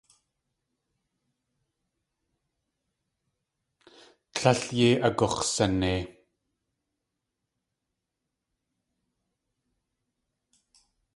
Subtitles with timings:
[4.33, 6.01] Tlél yéi agux̲sanei.